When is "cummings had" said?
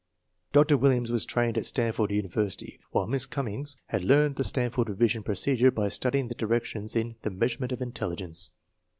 3.27-4.03